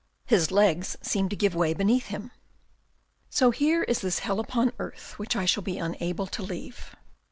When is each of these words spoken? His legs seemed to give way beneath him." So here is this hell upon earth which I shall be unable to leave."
His 0.25 0.49
legs 0.49 0.97
seemed 1.03 1.29
to 1.29 1.35
give 1.35 1.53
way 1.53 1.75
beneath 1.75 2.07
him." 2.07 2.31
So 3.29 3.51
here 3.51 3.83
is 3.83 4.01
this 4.01 4.17
hell 4.17 4.39
upon 4.39 4.73
earth 4.79 5.13
which 5.19 5.35
I 5.35 5.45
shall 5.45 5.61
be 5.61 5.77
unable 5.77 6.25
to 6.25 6.41
leave." 6.41 6.95